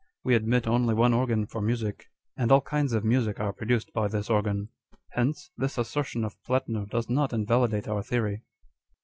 We 0.23 0.33
admit 0.33 0.65
only 0.65 0.95
one 0.95 1.13
organ 1.13 1.45
for 1.45 1.61
music; 1.61 2.09
and 2.35 2.51
all 2.51 2.61
kinds 2.61 2.93
of 2.93 3.05
music 3.05 3.39
are 3.39 3.53
produced 3.53 3.93
by 3.93 4.07
this 4.07 4.31
organ. 4.31 4.69
Hence, 5.09 5.51
this 5.57 5.77
assertion 5.77 6.23
of 6.25 6.41
Plattner 6.43 6.87
does 6.87 7.07
not 7.07 7.33
invalidate 7.33 7.87
our 7.87 8.01
theory." 8.01 8.41